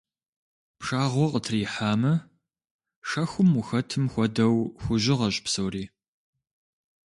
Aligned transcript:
Пшагъуэ 0.79 1.25
къытрихьамэ, 1.31 2.13
шэхум 3.09 3.49
ухэтым 3.59 4.05
хуэдэу 4.11 4.55
хужьыгъэщ 4.83 5.35
псори. 5.45 5.83